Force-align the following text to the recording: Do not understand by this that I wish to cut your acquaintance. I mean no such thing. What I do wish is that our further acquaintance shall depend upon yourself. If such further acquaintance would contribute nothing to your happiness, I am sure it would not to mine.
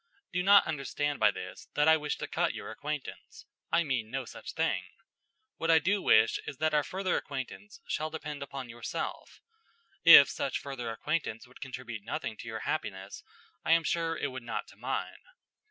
Do 0.33 0.41
not 0.41 0.65
understand 0.65 1.19
by 1.19 1.29
this 1.29 1.67
that 1.75 1.87
I 1.87 1.95
wish 1.95 2.17
to 2.17 2.27
cut 2.27 2.55
your 2.55 2.71
acquaintance. 2.71 3.45
I 3.71 3.83
mean 3.83 4.09
no 4.09 4.25
such 4.25 4.53
thing. 4.53 4.83
What 5.57 5.69
I 5.69 5.77
do 5.77 6.01
wish 6.01 6.39
is 6.47 6.57
that 6.57 6.73
our 6.73 6.81
further 6.83 7.17
acquaintance 7.17 7.79
shall 7.87 8.09
depend 8.09 8.41
upon 8.41 8.67
yourself. 8.67 9.41
If 10.03 10.27
such 10.27 10.57
further 10.57 10.89
acquaintance 10.89 11.45
would 11.45 11.61
contribute 11.61 12.01
nothing 12.03 12.35
to 12.37 12.47
your 12.47 12.61
happiness, 12.61 13.23
I 13.63 13.73
am 13.73 13.83
sure 13.83 14.17
it 14.17 14.31
would 14.31 14.41
not 14.41 14.65
to 14.69 14.75
mine. 14.75 15.21